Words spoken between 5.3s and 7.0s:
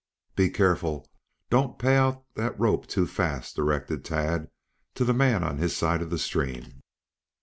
on his side of the stream.